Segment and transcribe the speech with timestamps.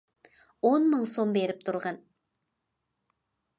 [0.69, 2.01] ئون مىڭ سوم بېرىپ تۇرغىن.